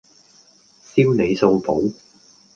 [0.81, 1.93] 燒你數簿